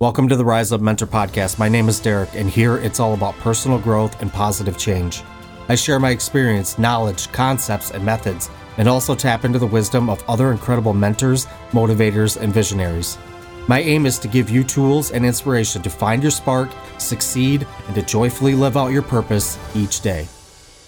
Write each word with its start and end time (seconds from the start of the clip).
Welcome 0.00 0.28
to 0.28 0.36
the 0.36 0.44
Rise 0.44 0.70
Up 0.70 0.80
Mentor 0.80 1.08
podcast. 1.08 1.58
My 1.58 1.68
name 1.68 1.88
is 1.88 1.98
Derek, 1.98 2.32
and 2.34 2.48
here 2.48 2.76
it's 2.76 3.00
all 3.00 3.14
about 3.14 3.34
personal 3.38 3.80
growth 3.80 4.22
and 4.22 4.32
positive 4.32 4.78
change. 4.78 5.24
I 5.68 5.74
share 5.74 5.98
my 5.98 6.10
experience, 6.10 6.78
knowledge, 6.78 7.32
concepts, 7.32 7.90
and 7.90 8.04
methods, 8.04 8.48
and 8.76 8.86
also 8.86 9.16
tap 9.16 9.44
into 9.44 9.58
the 9.58 9.66
wisdom 9.66 10.08
of 10.08 10.22
other 10.28 10.52
incredible 10.52 10.94
mentors, 10.94 11.46
motivators, 11.72 12.40
and 12.40 12.54
visionaries. 12.54 13.18
My 13.66 13.80
aim 13.80 14.06
is 14.06 14.20
to 14.20 14.28
give 14.28 14.50
you 14.50 14.62
tools 14.62 15.10
and 15.10 15.26
inspiration 15.26 15.82
to 15.82 15.90
find 15.90 16.22
your 16.22 16.30
spark, 16.30 16.70
succeed, 16.98 17.66
and 17.88 17.96
to 17.96 18.02
joyfully 18.02 18.54
live 18.54 18.76
out 18.76 18.92
your 18.92 19.02
purpose 19.02 19.58
each 19.74 20.00
day. 20.00 20.28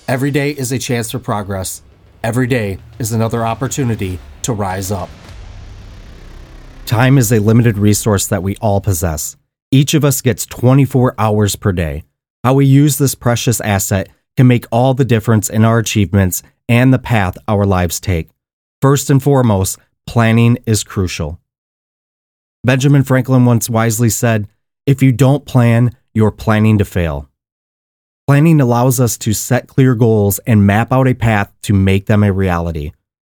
Every 0.07 0.31
day 0.31 0.53
is 0.53 0.71
a 0.71 0.79
chance 0.79 1.11
for 1.11 1.19
progress. 1.19 1.83
Every 2.23 2.47
day 2.47 2.79
is 3.01 3.11
another 3.11 3.45
opportunity 3.45 4.21
to 4.43 4.53
rise 4.53 4.93
up. 4.93 5.11
Time 6.91 7.19
is 7.19 7.31
a 7.31 7.39
limited 7.39 7.79
resource 7.79 8.27
that 8.27 8.43
we 8.43 8.57
all 8.57 8.81
possess. 8.81 9.37
Each 9.71 9.95
of 9.95 10.05
us 10.05 10.21
gets 10.21 10.45
24 10.45 11.15
hours 11.19 11.55
per 11.55 11.71
day. 11.71 12.03
How 12.43 12.55
we 12.55 12.67
use 12.67 12.99
this 12.99 13.15
precious 13.15 13.61
asset 13.61 14.09
can 14.37 14.49
make 14.49 14.67
all 14.73 14.93
the 14.93 15.05
difference 15.05 15.49
in 15.49 15.65
our 15.65 15.79
achievements 15.79 16.43
and 16.69 16.93
the 16.93 16.99
path 16.99 17.39
our 17.47 17.65
lives 17.65 18.01
take. 18.01 18.31
First 18.83 19.09
and 19.09 19.23
foremost, 19.23 19.79
planning 20.05 20.59
is 20.67 20.83
crucial. 20.83 21.39
Benjamin 22.65 23.05
Franklin 23.05 23.45
once 23.45 23.71
wisely 23.71 24.11
said, 24.11 24.49
If 24.85 25.01
you 25.01 25.13
don't 25.13 25.47
plan, 25.47 25.93
you're 26.13 26.33
planning 26.33 26.79
to 26.79 26.85
fail. 26.85 27.31
Planning 28.27 28.61
allows 28.61 28.99
us 28.99 29.17
to 29.19 29.33
set 29.33 29.69
clear 29.69 29.95
goals 29.95 30.41
and 30.41 30.67
map 30.67 30.91
out 30.91 31.07
a 31.07 31.15
path 31.15 31.53
to 31.63 31.73
make 31.73 32.07
them 32.07 32.25
a 32.25 32.33
reality. 32.33 32.91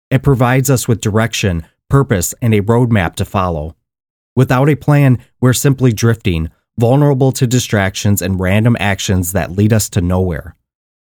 It 0.09 0.23
provides 0.23 0.69
us 0.69 0.87
with 0.87 1.01
direction 1.01 1.65
purpose, 1.89 2.33
and 2.41 2.53
a 2.53 2.61
roadmap 2.61 3.15
to 3.15 3.25
follow. 3.25 3.75
Without 4.35 4.69
a 4.69 4.75
plan, 4.75 5.19
we're 5.41 5.53
simply 5.53 5.91
drifting, 5.91 6.49
vulnerable 6.77 7.31
to 7.33 7.45
distractions 7.45 8.21
and 8.21 8.39
random 8.39 8.77
actions 8.79 9.33
that 9.33 9.51
lead 9.51 9.73
us 9.73 9.89
to 9.89 10.01
nowhere. 10.01 10.55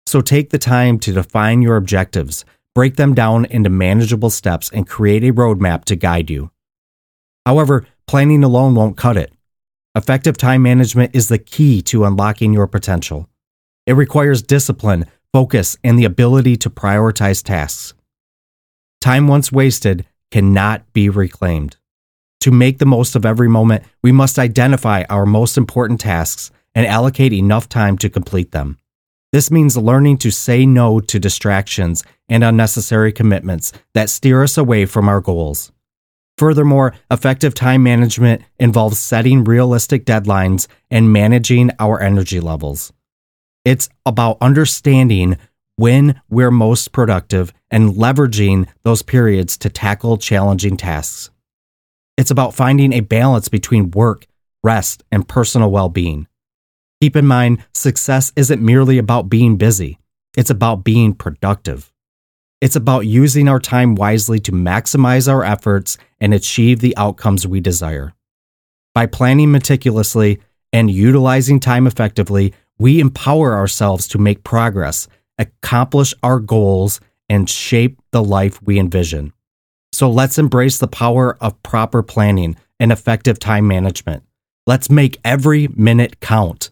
So 0.06 0.20
take 0.20 0.50
the 0.50 0.58
time 0.58 0.98
to 1.00 1.12
define 1.12 1.62
your 1.62 1.76
objectives, 1.76 2.44
break 2.74 2.96
them 2.96 3.14
down 3.14 3.44
into 3.44 3.70
manageable 3.70 4.30
steps, 4.30 4.70
and 4.70 4.88
create 4.88 5.22
a 5.22 5.32
roadmap 5.32 5.84
to 5.84 5.96
guide 5.96 6.30
you. 6.30 6.50
However, 7.46 7.86
planning 8.06 8.42
alone 8.42 8.74
won't 8.74 8.96
cut 8.96 9.16
it. 9.16 9.32
Effective 9.94 10.36
time 10.36 10.62
management 10.62 11.14
is 11.14 11.28
the 11.28 11.38
key 11.38 11.82
to 11.82 12.04
unlocking 12.04 12.52
your 12.52 12.66
potential. 12.66 13.28
It 13.86 13.92
requires 13.92 14.42
discipline, 14.42 15.06
focus, 15.32 15.76
and 15.84 15.98
the 15.98 16.04
ability 16.04 16.56
to 16.58 16.70
prioritize 16.70 17.42
tasks. 17.44 17.94
Time 19.00 19.28
once 19.28 19.50
wasted 19.50 20.04
cannot 20.30 20.92
be 20.92 21.08
reclaimed. 21.08 21.76
To 22.40 22.50
make 22.50 22.78
the 22.78 22.86
most 22.86 23.16
of 23.16 23.26
every 23.26 23.48
moment, 23.48 23.84
we 24.02 24.12
must 24.12 24.38
identify 24.38 25.04
our 25.10 25.26
most 25.26 25.58
important 25.58 26.00
tasks 26.00 26.50
and 26.74 26.86
allocate 26.86 27.32
enough 27.32 27.68
time 27.68 27.98
to 27.98 28.08
complete 28.08 28.52
them. 28.52 28.78
This 29.32 29.50
means 29.50 29.76
learning 29.76 30.18
to 30.18 30.30
say 30.30 30.66
no 30.66 31.00
to 31.00 31.18
distractions 31.20 32.02
and 32.28 32.42
unnecessary 32.42 33.12
commitments 33.12 33.72
that 33.94 34.10
steer 34.10 34.42
us 34.42 34.58
away 34.58 34.86
from 34.86 35.08
our 35.08 35.20
goals. 35.20 35.70
Furthermore, 36.38 36.94
effective 37.10 37.54
time 37.54 37.82
management 37.82 38.42
involves 38.58 38.98
setting 38.98 39.44
realistic 39.44 40.06
deadlines 40.06 40.66
and 40.90 41.12
managing 41.12 41.70
our 41.78 42.00
energy 42.00 42.40
levels. 42.40 42.92
It's 43.64 43.90
about 44.06 44.38
understanding 44.40 45.36
when 45.80 46.20
we're 46.28 46.50
most 46.50 46.92
productive 46.92 47.54
and 47.70 47.94
leveraging 47.94 48.68
those 48.82 49.00
periods 49.00 49.56
to 49.56 49.70
tackle 49.70 50.18
challenging 50.18 50.76
tasks. 50.76 51.30
It's 52.18 52.30
about 52.30 52.52
finding 52.52 52.92
a 52.92 53.00
balance 53.00 53.48
between 53.48 53.90
work, 53.92 54.26
rest, 54.62 55.02
and 55.10 55.26
personal 55.26 55.70
well 55.70 55.88
being. 55.88 56.26
Keep 57.00 57.16
in 57.16 57.26
mind, 57.26 57.64
success 57.72 58.30
isn't 58.36 58.60
merely 58.60 58.98
about 58.98 59.30
being 59.30 59.56
busy, 59.56 59.98
it's 60.36 60.50
about 60.50 60.84
being 60.84 61.14
productive. 61.14 61.90
It's 62.60 62.76
about 62.76 63.06
using 63.06 63.48
our 63.48 63.58
time 63.58 63.94
wisely 63.94 64.38
to 64.40 64.52
maximize 64.52 65.32
our 65.32 65.42
efforts 65.42 65.96
and 66.20 66.34
achieve 66.34 66.80
the 66.80 66.94
outcomes 66.98 67.46
we 67.46 67.60
desire. 67.60 68.12
By 68.94 69.06
planning 69.06 69.50
meticulously 69.50 70.40
and 70.74 70.90
utilizing 70.90 71.58
time 71.58 71.86
effectively, 71.86 72.52
we 72.78 73.00
empower 73.00 73.54
ourselves 73.54 74.06
to 74.08 74.18
make 74.18 74.44
progress 74.44 75.08
accomplish 75.40 76.14
our 76.22 76.38
goals, 76.38 77.00
and 77.28 77.48
shape 77.48 78.00
the 78.10 78.22
life 78.22 78.60
we 78.62 78.78
envision. 78.78 79.32
So 79.92 80.10
let's 80.10 80.38
embrace 80.38 80.78
the 80.78 80.88
power 80.88 81.36
of 81.40 81.62
proper 81.62 82.02
planning 82.02 82.56
and 82.78 82.92
effective 82.92 83.38
time 83.38 83.66
management. 83.66 84.22
Let's 84.66 84.90
make 84.90 85.18
every 85.24 85.68
minute 85.68 86.20
count. 86.20 86.70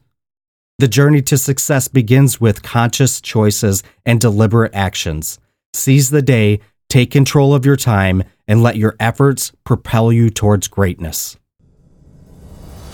The 0.79 0.89
journey 0.89 1.23
to 1.23 1.39
success 1.39 1.89
begins 1.89 2.41
with 2.41 2.63
conscious 2.63 3.21
choices 3.21 3.83
and 4.07 4.21
deliberate 4.21 4.75
actions. 4.75 5.39
Seize 5.75 6.11
the 6.11 6.23
day, 6.23 6.61
take 6.89 7.11
control 7.11 7.55
of 7.55 7.67
your 7.67 7.77
time, 7.77 8.23
and 8.47 8.63
let 8.63 8.77
your 8.77 8.95
efforts 9.01 9.53
propel 9.65 10.13
you 10.13 10.31
towards 10.31 10.69
greatness. 10.69 11.37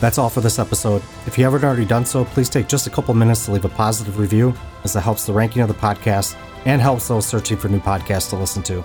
That's 0.05 0.19
all 0.19 0.29
for 0.29 0.43
this 0.43 0.59
episode. 0.59 1.01
If 1.27 1.39
you 1.39 1.45
haven't 1.45 1.65
already 1.65 1.87
done 1.87 2.05
so, 2.05 2.27
please 2.27 2.51
take 2.51 2.69
just 2.69 2.87
a 2.87 2.91
couple 2.91 3.15
minutes 3.15 3.47
to 3.47 3.53
leave 3.53 3.65
a 3.65 3.71
positive 3.71 4.19
review, 4.19 4.53
as 4.85 4.95
it 4.95 5.01
helps 5.01 5.25
the 5.25 5.33
ranking 5.33 5.63
of 5.63 5.69
the 5.69 5.73
podcast 5.73 6.37
and 6.67 6.83
helps 6.83 7.09
those 7.09 7.25
searching 7.25 7.57
for 7.57 7.71
new 7.71 7.81
podcasts 7.81 8.29
to 8.29 8.37
listen 8.37 8.63
to. 8.65 8.85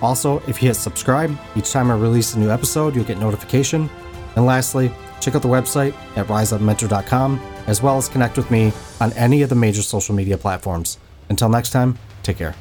Also, 0.00 0.38
if 0.48 0.62
you 0.62 0.68
hit 0.68 0.76
subscribe, 0.76 1.38
each 1.54 1.70
time 1.70 1.90
I 1.90 1.96
release 1.96 2.32
a 2.32 2.38
new 2.38 2.48
episode, 2.48 2.96
you'll 2.96 3.04
get 3.04 3.18
notification. 3.18 3.90
And 4.36 4.46
lastly, 4.46 4.90
check 5.20 5.34
out 5.34 5.42
the 5.42 5.48
website 5.48 5.92
at 6.16 6.28
riseupmentor.com, 6.28 7.38
as 7.66 7.82
well 7.82 7.98
as 7.98 8.08
connect 8.08 8.38
with 8.38 8.50
me 8.50 8.72
on 9.02 9.12
any 9.12 9.42
of 9.42 9.50
the 9.50 9.54
major 9.54 9.82
social 9.82 10.14
media 10.14 10.38
platforms. 10.38 10.96
Until 11.28 11.50
next 11.50 11.72
time, 11.72 11.98
take 12.22 12.38
care. 12.38 12.54